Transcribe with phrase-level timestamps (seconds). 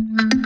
[0.00, 0.39] こ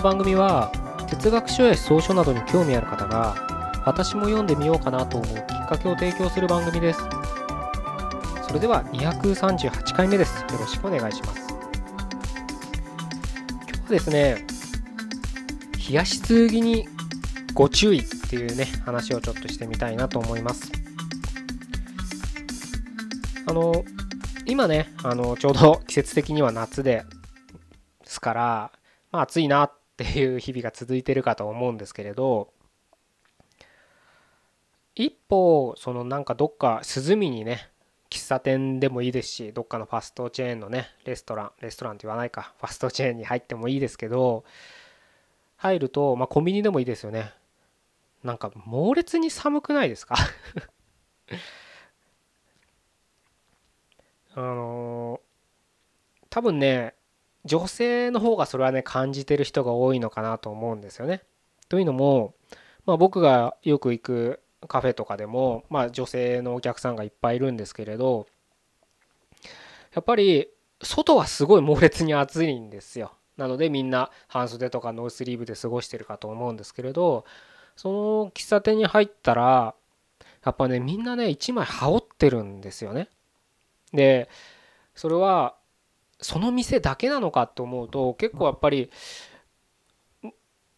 [0.00, 0.72] の番組は、
[1.10, 7.00] 哲学書や思想書などに興味ある方が、私も読んでみようかなと思うきっかけを提供する番組です。
[8.48, 10.40] それでは238回目です。
[10.40, 11.48] よろしくお願いします。
[13.68, 14.46] 今日はですね、
[15.86, 16.88] 冷やしすぎに
[17.52, 20.72] ご注意っていうね、話をちょっとしてみたいなと思います。
[23.46, 23.84] あの、
[24.46, 27.04] 今ね、あの、ちょうど季節的には夏で
[28.04, 28.72] すから、
[29.12, 32.52] まあ暑いなっていう日々が続いてるかと思うんですけれど、
[34.94, 37.68] 一歩、そのなんかどっか涼みにね、
[38.10, 44.44] 喫茶店でもいいですし、どっかのファストチェーンのね、レストラン、レストランって言わないか、ファストチェーンに入ってもいいですけど、
[45.56, 47.32] 入ると、まあコンビニでもいいですよね。
[48.24, 50.16] なんか猛烈に寒くないですか？
[54.34, 55.20] あのー
[56.30, 56.94] 多分ね
[57.44, 61.22] 女性の方がそれはね感じてる人が多いのかなと思うんですよね。
[61.68, 62.34] というのも、
[62.84, 68.26] まあ、僕がよく行くカフェとかでも、まあ、女性のお客さんがいっぱいいるんですけれど
[69.94, 70.48] やっぱり
[70.82, 73.12] 外はすごい猛烈に暑いんですよ。
[73.36, 77.24] なのでみんな半袖とかノースリーブで過ごしてるかと思うんですけれど
[77.74, 79.74] その喫茶店に入ったら
[80.44, 83.08] やっぱねみんなね一枚羽織ってるんですよね。
[83.92, 84.28] で
[84.94, 85.54] それは
[86.20, 88.90] その店だけなのかと思うと結構やっぱり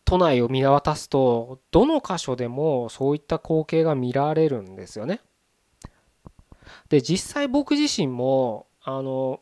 [0.05, 5.21] 都内を見渡すとどの箇所でもそういった光景が見られるんですよね。
[6.89, 9.41] で実際僕自身もあの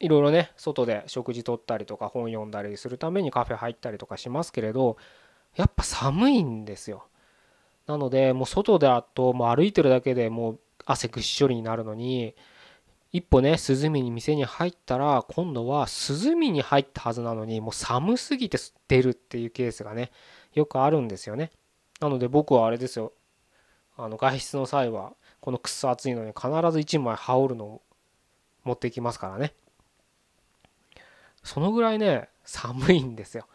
[0.00, 4.96] いろいろね外で食事とったりとか本読んだりするためにカフェ入ったりとかしますけれど
[5.56, 7.06] やっぱ寒いんですよ。
[7.86, 12.34] なのでもう外だともう歩いてるだけでもう汗ぐっしょりになるのに
[13.12, 20.10] 一歩ね涼みに店に入ったら今度は涼みに入ったはずなのにもう寒すぎて出るっていうケースがね
[20.52, 21.50] よくあるんですよね。
[22.00, 23.12] なので僕はあれですよ。
[23.96, 27.82] あの外出の際はこのくっそ暑いのに必ず1枚羽織るのを
[28.64, 29.54] 持っていきますからね。
[31.42, 33.46] そのぐらいね寒いんですよ。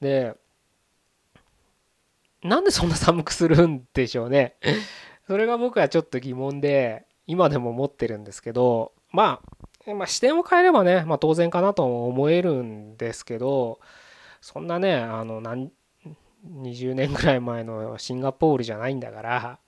[0.00, 0.36] で
[2.42, 4.54] なんでそんな寒くするんでしょうね。
[5.28, 9.42] それが僕はちょっと疑問で今でも思ってるんですけどま
[9.86, 13.78] あ、まあ、視点を変えればね、まあ、当然かなとも思えるんですけど
[14.40, 15.70] そんなねあの何
[16.46, 19.58] 20年ぐらい前のシンガポールじゃないんだから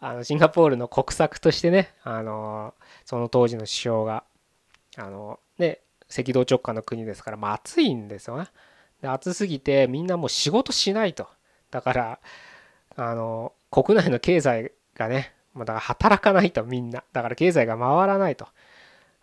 [0.00, 2.74] あのシンガポールの国策としてねあの
[3.06, 4.24] その当時の首相が
[4.98, 5.80] あのね
[6.12, 8.48] 赤道直下の国ですから、まあ、暑いんですよね。
[9.00, 11.26] で暑すぎてみんなもう仕事しないと。
[11.70, 12.18] だから
[12.96, 13.52] あの
[13.82, 17.02] 国内の経済がねまだから働かないとみんな。
[17.12, 18.46] だから経済が回らないと。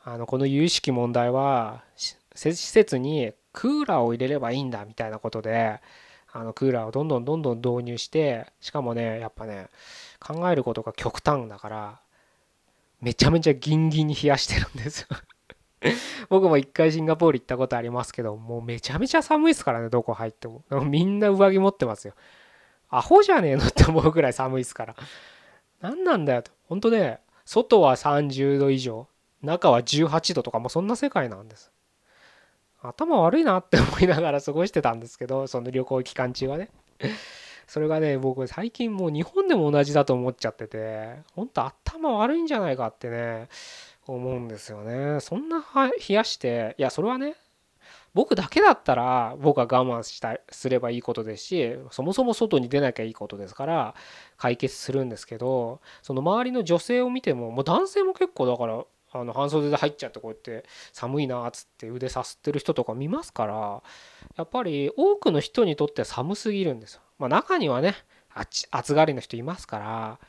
[0.04, 5.80] あのこの有識問題は施設にクーラーを入れればいいんだみたいなことで
[6.34, 9.68] あのクーラーをどんどんどんどん導入してしかもねやっぱね
[10.20, 12.02] 考えることが極端だから
[13.00, 15.08] めちゃめちゃギンギンに冷やしてるんですよ。
[16.30, 22.16] 僕も一回シンガポール行ったことありますけどもうめちゃめちゃ寒いですからねどこ入ってもみんな上着持ってますよ。
[22.92, 24.96] アホじゃねえのって思うぐらい寒いですから。
[25.80, 26.52] 何なんだよと。
[26.68, 29.08] 本当ね、外は30度以上、
[29.42, 31.72] 中は18度とかもうそんな世界なんです。
[32.84, 36.70] 頭悪いなって思いながら過ごしてたんですけど、その旅行期間中はね。
[37.68, 43.48] それがね、僕最近もう日本でも同じだと思っちゃってて、本当頭悪いんじゃないかってね、
[44.08, 45.22] 思うんですよね。
[45.22, 45.64] そんな
[46.08, 47.36] 冷やして、いや、それはね、
[48.14, 53.96] 僕だけだったら僕は我慢したすればいいことですしそもそも外に出なきゃいいことですから
[54.38, 63.84] 解決するんですけどその周りの女性を見てももう男性も結構だからあの半袖で入っちゃってこうやって寒いなっつって腕さすってる人とか見ますから
[64.38, 67.02] やっぱり多くの人にとっては寒すぎるんですよ。
[67.20, 67.96] まあ、中にはね
[68.72, 70.20] 暑がりの人いますから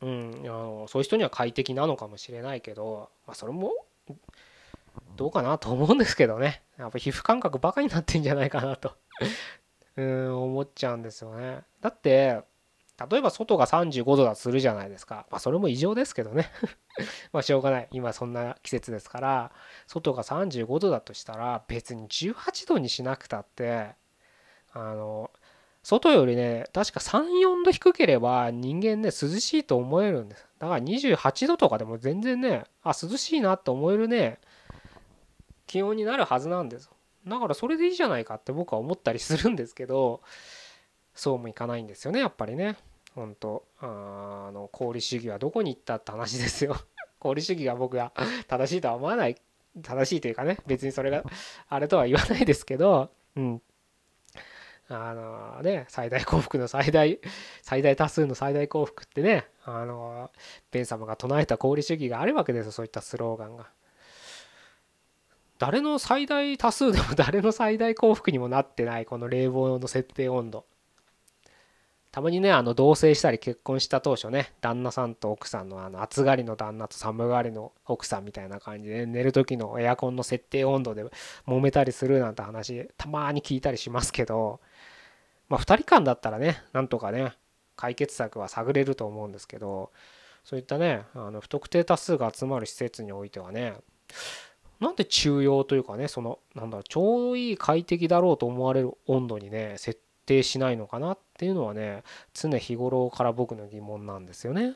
[0.00, 3.72] うん、あのそういう人には快適なのかもしれないけど、まあ、それも
[5.16, 8.96] どうかなと思うんですけどねやっぱ皮膚感覚バカになってんじゃないかなと
[9.96, 12.42] うん思っちゃうんですよねだって
[13.10, 15.26] 例えば外が35度だとするじゃないですか。
[15.30, 16.50] まあそれも異常ですけどね
[17.32, 17.88] まあしょうがない。
[17.92, 19.52] 今そんな季節ですから、
[19.86, 23.94] 外が35度だとしたら別に18度にしなくたって、
[24.72, 25.30] あの、
[25.84, 30.48] 外よりね、確か3、4度低ければ人間ね、涼しいと思えるんです。
[30.58, 34.40] だから28度とかでも全然ね、あ、涼しいなって思えるね、
[35.68, 36.90] 気温になるはずなんです。
[37.26, 40.20] だからそれでいいじゃないかって僕は思ったりするんですけど、
[41.14, 42.76] そうもいかないんですよね、やっぱりね。
[43.18, 46.76] 本当あの功利主義はどこに行ったって話ですよ
[47.20, 48.12] 功利主義が僕が
[48.46, 49.36] 正しいとは思わない
[49.82, 51.24] 正しいというかね別にそれが
[51.68, 53.62] あれとは言わないですけどうん
[54.88, 57.18] あのね最大幸福の最大
[57.62, 60.30] 最大多数の最大幸福ってねあの
[60.70, 63.68] ベン様が唱えた功利主義があるわけですよそういったスローガンが。
[65.58, 70.64] 誰の最大多数でも 誰の最大幸福にもなってないこの冷房の設定温度。
[72.10, 81.04] たまにねあの同棲したり結婚した当初ね旦那さんと奥さんのあの暑がりの旦那と寒がりの奥さんみたいな感じで、寝る時のエアコンの設定温度で
[81.46, 84.60] 揉めたりするなんて話たまに聞いたりしますけど
[85.48, 87.34] まあ2人間だったらねなんとかね
[87.76, 89.92] 解決策は探れると思うんですけど
[90.44, 93.74] そういったねあの不特定多数が集まる施設においてはね
[94.80, 104.74] なんで中庸というかねそのなんだろうちょうどいい快適だろうと思われる温度にね設定しないのかなっていうのはね常日頃から僕の疑問なんですよね。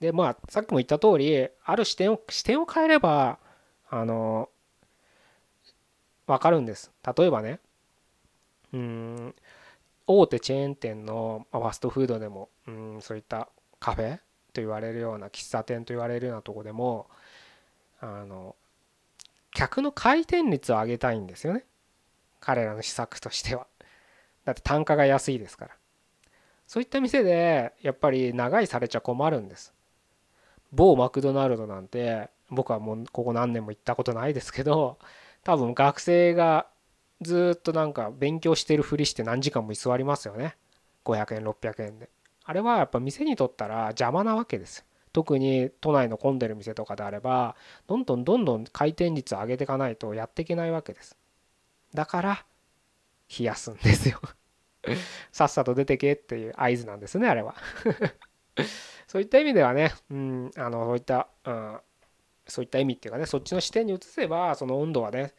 [0.00, 3.38] でまあさっきも言った通りある視点を視点を変えれば
[3.90, 4.48] あの
[6.26, 6.92] 分かるんです。
[7.16, 7.58] 例えばね
[8.72, 9.34] うん
[10.06, 13.48] 大手チェーン店のファストフードでもうんそういった
[13.80, 17.06] カフェと言われるような喫茶店と言われるようなとこでも
[18.00, 18.54] あの
[19.54, 21.64] 客の回転率を上げたいんですよね。
[22.40, 23.66] 彼らの施策としては。
[24.44, 25.76] だって単価が安いですから。
[26.66, 29.72] そういった店でやっぱり長いされちゃ困るんです。
[30.72, 34.98] 某マクドナルドなんて僕はもうここ何年も行ったことないですけど
[35.44, 36.66] 多分学生が
[37.20, 40.56] ずっとなんか勉強してるふりして何時間も居座りますよね。
[41.04, 42.10] 500円600円で。
[42.44, 44.84] あれはやっぱ店にとったら邪魔なわけですよ。
[45.14, 47.54] 特に都内の混んでる店とかであれば
[47.86, 51.16] どんどんどんどん回転率を上げていかないとやっていけないわけです。
[51.94, 52.44] だから
[53.38, 54.20] 冷やすんですよ。
[55.30, 57.54] さっさと出てけっていう合図なんですねあれは。
[59.06, 61.78] そういった意味ではね、うん、あのそういった、うん、
[62.48, 65.32] そういった意味っていうかねそっちの視点に移せばその温度はね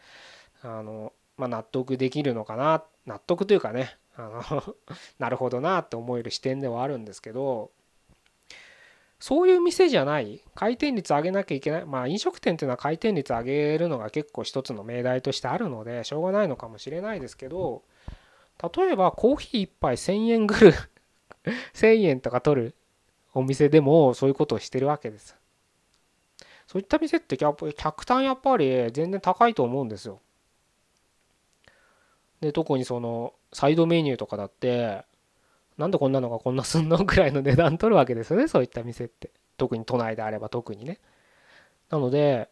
[0.61, 4.75] あの、まあ、納得できるのかな納得というかねあの
[5.19, 7.71] なるほどなって思える視点ではあるんですけど
[9.25, 10.39] そういう店じゃない。
[10.53, 11.85] 回転率上げなきゃいけない。
[11.87, 17.81] まあ飲食店っていうのは回転率上げるのが結構一つの命題としてあるのでしょうがないのかもしれないですけど
[18.77, 20.75] 例えばコーヒー1杯1000円ぐる
[21.73, 22.75] 1000円とか取る
[23.33, 25.35] お店でもそういうことをしてるわけです。
[26.67, 30.21] そういった店って客単やっぱり全然高いと思うんですよ。
[32.41, 35.03] で特にそのサイドメニューとかだって
[35.77, 39.31] なんでこんなのがこんなすんのぐらいの値段取るわけですよね そういった店って。
[39.57, 40.99] 特に都内であれば特にね。
[41.89, 42.49] なので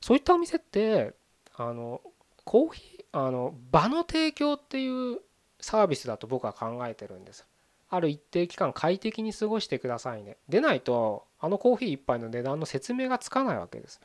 [0.00, 1.14] そういったお店って
[1.54, 2.00] あの
[2.44, 5.20] コーヒーあの場の提供っていう
[5.60, 7.46] サービスだと僕は考えてるんです。
[7.88, 10.36] ある一定期間快適に過ごしてくださいね。
[10.48, 14.00] でないとあのコーヒー1杯の値段の説明がつかないわけです。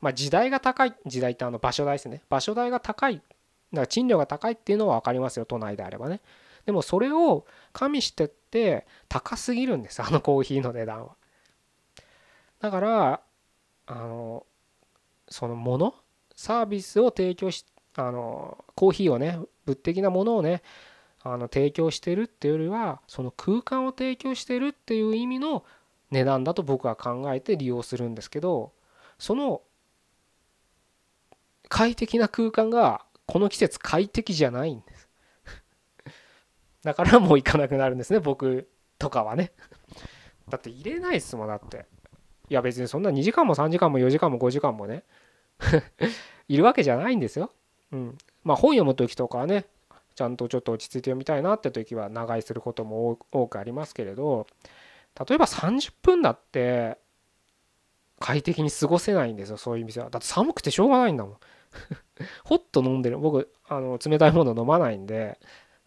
[0.00, 2.22] まあ時代が高い時代ってあの場所代ですね。
[2.28, 6.20] 場所代が高いだから賃料が高いっていうのは分かりますよ都内であればね。
[6.66, 11.16] でもそれを加味してって高すぎるんですあのコーヒーの値段は。
[12.60, 13.20] だから
[13.86, 14.46] あの
[15.28, 15.94] そのもの
[16.36, 17.64] サービスを提供し
[17.96, 20.62] あのコーヒーをね物的なものをね
[21.22, 25.64] あの提供してるっていうよりはその空間を提供してるっていう意味の
[26.10, 28.72] 値段だと僕は考えて利用するんですけど
[29.18, 29.62] その
[31.68, 35.01] 快適な空間がこの季節快適じゃないんです
[36.82, 39.52] だからもう行かなくなるんですね僕とかはね。
[40.48, 41.86] だって入れないっすもんだって。
[42.48, 45.04] いや別にそんな2時間も3時間も4時間も5時間もね。
[46.48, 47.50] いるわけじゃないんですよ。
[47.92, 49.66] うん、まあ本読む時とかはね
[50.14, 54.46] ちゃんとちょっと落ち着いて読みたいなって時は長居することも多くありますけれど
[55.28, 56.98] 例えば30分だって
[58.18, 60.10] 快適に過ごせないんですよそういう店は。
[60.10, 61.36] だって寒くてしょうがないんだもん。
[62.44, 63.18] ホット飲んでる。
[63.18, 65.40] 僕あの冷たいもの飲まないんで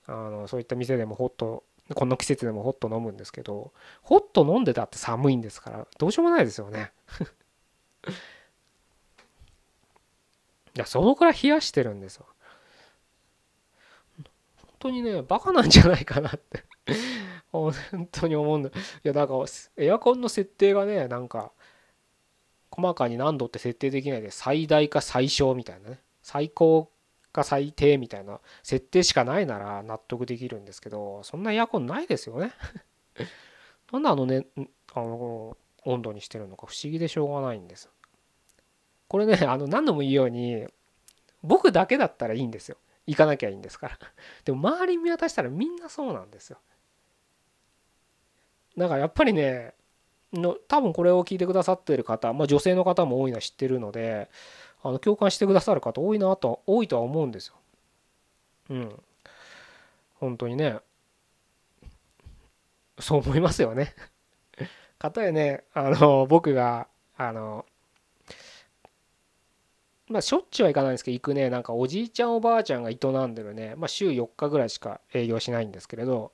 [0.08, 3.72] あのそういった店でもホットこの季節でもホット飲むんですけど
[4.02, 6.92] ホット飲んでたって寒いんですからどうしようもないですよね。
[10.76, 12.26] いやそのくらい冷やしてるんですよ。
[14.58, 16.64] 本当にねバカなんじゃないかなって
[17.52, 17.74] 本
[18.12, 18.70] 当に思うんだ。
[18.70, 18.72] い
[19.04, 19.34] やだか
[19.78, 21.52] エアコンの設定がねなんか
[22.72, 26.00] 細かに何度って設定できないで最大か最小みたいなね。
[26.22, 26.92] 最高
[27.36, 32.54] か最低みたいな設定しかないなら納得できるんですけどそんなエアコンないですよね。
[33.92, 34.48] なんであのね
[34.94, 37.90] あの温度にしてるのか不思議でしょうがないんです。
[39.10, 40.66] これねあの何度も言うように
[41.44, 42.78] 僕だけだったらいいんですよ。
[43.06, 44.00] 行かなきゃいいんですから。
[44.46, 46.58] でも周り見渡したらみんなそうなんですよ。
[48.78, 49.74] だからやっぱりね
[50.34, 54.30] の多分これを聞いてくださってる方、まあ、女性の方も多いのは知ってるので
[54.86, 57.56] あの共感してくださる方多いなと多いとは思うんですよ。
[58.70, 59.00] うん。
[60.20, 60.78] 本当にね
[63.00, 63.96] そう思いますよね。
[65.00, 66.88] かたやねあの僕が
[67.18, 67.66] あの
[70.08, 76.32] まあしょっちゅうはいかないんですけど行くねなんかおじいちゃんおばあちゃんが営んでるね、まあ、週4日ぐらいしか営業しないんですけれど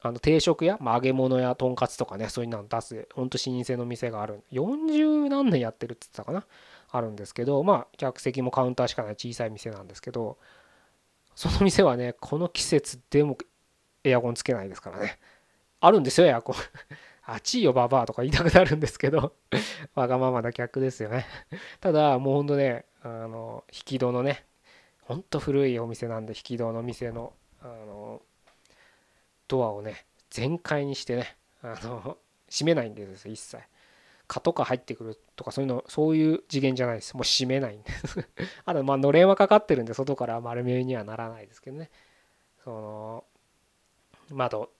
[0.00, 6.46] あの定食屋、まあ、揚げ物やとんかつとかねそういうの出すほんと老舗の店がある40何年やってるって言ってたかな
[6.90, 10.38] あるんですけどまあ客席もカウンターしかない小さい店なんですけど
[11.34, 13.38] その店はねこの季節でも
[14.04, 15.18] エアコンつけないですからね。
[15.80, 16.56] あるんですよエアコン。
[17.30, 19.34] 暑いよババアとか言いたくなるんですけど
[19.94, 21.26] わがままな客ですよね。
[21.80, 24.46] ただもうほんとねあの引き戸のね
[25.02, 28.22] ほんと古いお店なんで引き戸の店のあの
[29.46, 32.18] ドアをね全開にしてねあの
[32.50, 33.62] 閉めないんです一切。
[34.28, 37.14] 蚊とか入ってくるとかそういうのそういう次元じゃないです。
[37.14, 37.76] もう閉めない。
[37.76, 38.28] んです
[38.64, 41.90] あとまあのれんはかかってるんで外から丸見えにはならないですけどね。
[42.62, 43.24] その
[44.30, 44.70] 窓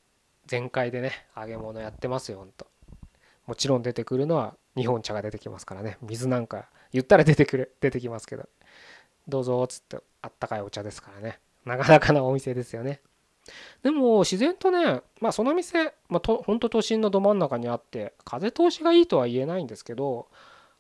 [0.47, 2.67] 全開でね揚げ物やってますよほんと。
[3.47, 5.97] もちろん出てくるのは日本茶が出てきますからね。
[6.02, 8.49] 水なんか言ったら出てくる出てきますけど。
[9.28, 11.38] どうぞっつってあったかいお茶ですからね。
[11.64, 13.00] なかなかなお店ですよね。
[13.83, 20.28] でも自然とね、まあ、その店、まあ、と本当都心のど真ん中にあって風通しがいいとは言えないんですけど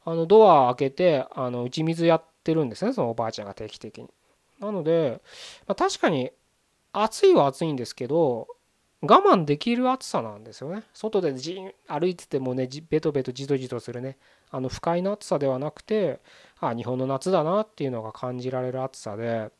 [0.04, 4.08] あのドア開けてあの打ち水やってるんですねそのおばあちゃんが定期的に。
[4.60, 5.20] なので、
[5.66, 6.30] まあ、確かに
[6.92, 8.48] 暑いは暑いんですけど
[9.00, 10.82] 我慢できる暑さなんですよね。
[10.92, 14.16] 外でじん歩いててもねベトベトじとじとするね
[14.50, 16.20] あの不快な暑さではなくて
[16.58, 19.50] あ日本の夏だなっていうのが感じられる暑さで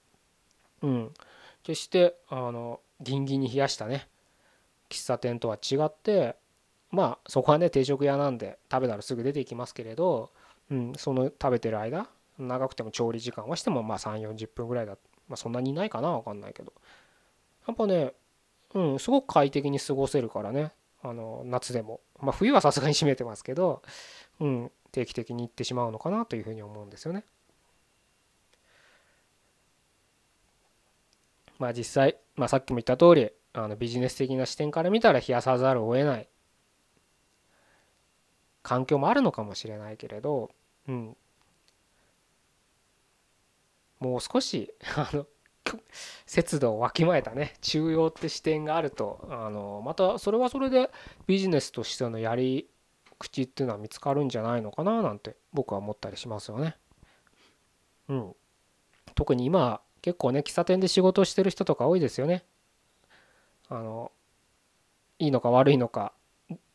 [0.83, 1.15] うん
[1.63, 4.09] 決してあのギンギンに冷やしたね。
[4.89, 6.37] 喫茶店とは違って
[6.91, 10.31] まあそこはね定食屋なんで食べたらすぐ出ていきますけれど、
[10.71, 14.97] うん、その食べてる間長くても調理時間はしてもまあ3 4 0分ぐらいだ
[15.29, 16.73] まあそんなにいないかな分かんないけど。
[17.67, 18.13] やっぱね
[18.75, 20.73] うんすごく快適に過ごせるからね。
[21.03, 22.01] あの夏でも。
[22.21, 23.83] まあ冬はさすがに閉めてますけど、
[24.41, 27.25] うん、定期的に行ってしまうのかなというふうに思うんですよね。
[31.59, 36.29] まあ実際、まあ、さっきも言った通りあのビジネス的な視点から見たら冷やさざるを得ない。
[38.63, 40.51] 環境もあるのかもしれないけれど、
[40.89, 41.17] うん、
[43.99, 45.27] もう少し あの
[46.27, 50.91] 節度をわきまえたね中庸って視点があるとあのまたそれはそれで
[51.27, 52.69] ビジネスとしてのやり
[53.19, 56.77] 口っていうのは見つかるんじゃないのかななんて僕は思ったりしますよね。
[58.09, 58.37] うん、
[59.15, 62.45] 特に今結構ね喫茶店で仕事してる人とか多いですよね。
[63.69, 64.13] あの
[65.19, 66.13] いいのか悪いのか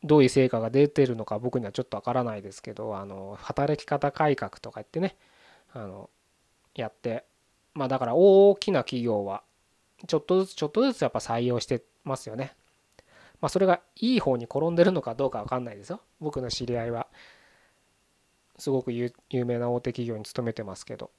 [0.03, 5.15] どういう成果が出てるのか僕にはちょっとわからないですけどあの働き方改革とか言ってね
[5.73, 6.09] あの
[6.75, 7.25] やって
[7.73, 9.43] まあだから大きな企業は
[10.07, 12.53] ちょっとずつちょっとずつやっぱ採用してますよね。
[13.41, 16.01] まあそれがいい方に転んでるのかどうかわかんないですよ。
[16.19, 17.07] 僕の知り合いは
[18.57, 21.09] すごく有名な大手企業に勤めてますけど、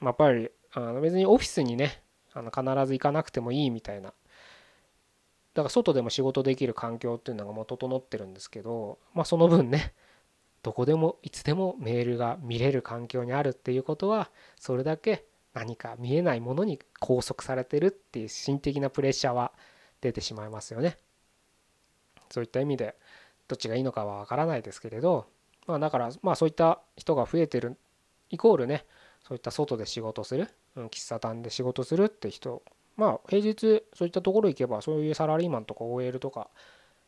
[0.00, 2.02] まあ、やっぱりあの別にオフィスにね
[2.34, 4.12] あの必ず行かなくてもいいみたいな
[5.54, 9.92] だから外でも仕事できる環境っていうのがもう整ってるんですけどまあその分ね
[10.62, 19.52] どこでもいつでもメールが見れる環境にあるっていうことはそれだけ何か見えないものに拘束されてるっていう心的なプレッシャーは
[20.00, 20.96] 出てしまいますよね。
[22.30, 22.94] そういった意味で
[23.48, 25.26] どっちがいいのかはわからないですけれど
[25.66, 27.76] まあだからまあそういった人が増えてる
[28.30, 28.84] イコールね
[29.28, 32.62] そういった外で仕事する、うん、喫茶店で仕事するって人
[32.96, 36.48] まあ平日そういったところ行けばそういうサラリーマンとか OL とか、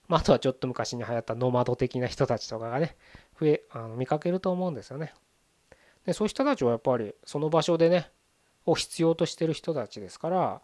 [0.06, 2.96] まあ、あとはちょっと昔に流行ったノマド的な人たちとかがね
[3.40, 5.14] 増えあの見かけると思うんですよね。
[6.04, 8.10] でそういう人たちはやっぱりその場所でね
[8.66, 10.60] を必要としてる人たちですから、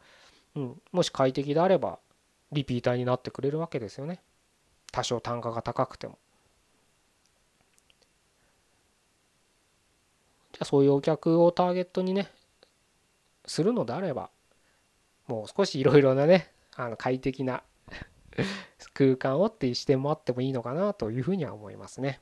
[0.57, 1.99] うん、もし快適であれば
[2.53, 4.23] リピーターになってくれるわけですよね。
[4.93, 6.19] 多少単価が高くても。
[10.57, 12.31] じゃあそういうお客をターゲットにね
[13.45, 14.31] するのであれば
[15.27, 17.63] もう少しいろいろなねあの快適な
[18.95, 22.21] 空間をっていう視点もあってもいいのかなというふうには思いますね。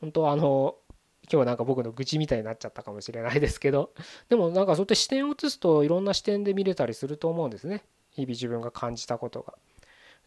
[0.00, 0.76] 本当はあの
[1.24, 3.92] 今日はなんか僕の愚痴みたいになっちゃったかもしれないですけど
[4.28, 9.54] でもなんかそうやって視点を移すといろんな視点で見れたりすると思うんですね日々自分が感じたことが。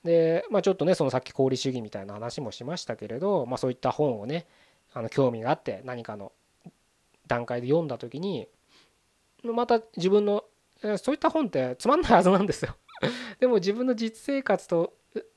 [0.04, 4.46] でまあちょっとねそのさっき功利主義みたいな話もしましたけれど、まあ、そういった本をね
[4.96, 6.32] あの興味があって何かの
[7.28, 8.48] 段階で読んだ時に
[9.44, 10.46] また自分の
[10.98, 12.76] そういった本ってつまんないはずなんですよ。
[13.40, 14.94] でも自分の実生活と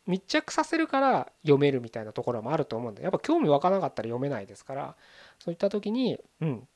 [0.06, 4.96] 密着させるから読めるみたいなところもあると思うんでやっぱ興味湧かなかったら読めないですから。
[5.38, 6.68] そういった時にうん。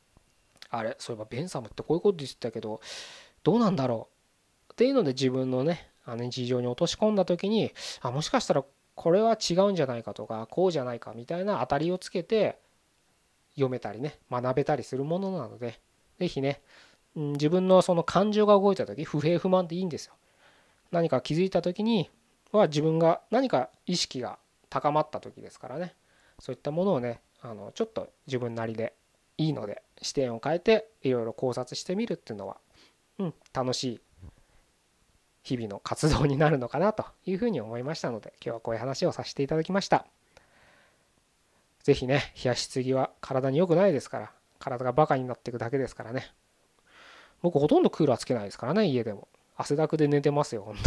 [0.71, 2.81] あれそういえばベンサムってこういうこと言ってたけど
[3.43, 4.09] どうなんだろ
[4.71, 4.73] う。
[4.73, 12.59] っていうので自分のね日常に落とし込んだ時にあもしかしたらこれは違うんじゃないかとかこうじゃないかみたいな当たりをつけて
[13.55, 15.81] 読めたりね学べたりするものなので
[16.19, 16.61] 是非ね
[17.15, 20.15] 自分のその感情が動いた時不平不満でいいんですよ。
[20.91, 22.11] 何か気づいた時に
[22.53, 25.95] は自分が何か意識が高まった時ですからね
[26.39, 28.95] そういったものをねあのちょっと自分なりで
[29.39, 32.59] いいので視点を変えていろいろ考察してみるっていうのは、
[33.19, 34.01] うん、楽しい
[35.43, 40.07] 日々の活動になるのかなというふうに思いましたので今日はこういう話をさせていただきました。
[41.83, 46.33] 是非ね冷やしすぎは体に良くないですから体がバカになっていくだけですからね。
[47.43, 49.29] 僕ほとんどクーラーつけないですからね家でも。
[49.57, 50.83] 汗だくで寝てますよほんと。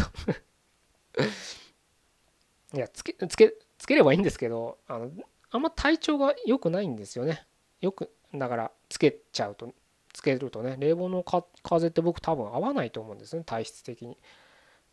[2.77, 5.11] いやつけつけつければいいんですけどあの
[5.51, 7.45] あんま体調が良くないんですよね。
[7.81, 9.73] よくだからつけちゃうと
[10.13, 14.17] つけるとね冷房のか風って僕多分合わないと思うんですね体質的に。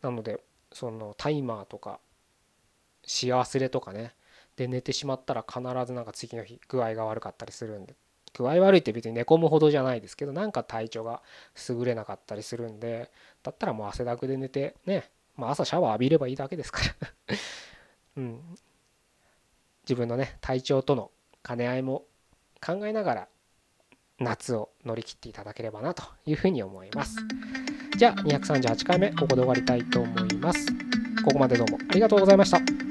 [0.01, 0.43] なので
[0.73, 2.01] そのタイマーとか
[3.05, 4.15] し忘れとかね
[4.57, 7.95] で寝てしまったら必ずなんか次の日具合が悪かったりするんで。
[8.35, 11.23] 具合悪いって別に寝込むほどじゃないですけどなんか体調が
[11.69, 13.11] 優れなかったりするんで
[13.43, 16.81] だったらもう汗だくで寝てね、まあ、朝シャワー浴びればいいだけですか
[17.29, 17.37] ら。
[18.17, 18.41] うん、
[19.85, 21.11] 自分のね体調との
[21.43, 22.05] 兼ね合いも
[22.65, 23.29] 考えながら
[24.19, 27.17] 夏を乗り切っていただければなというふうに思います。
[27.97, 30.67] じゃあ238回目ここで終わりたいと思います。
[31.25, 32.82] ここまでどうもありがとうございました。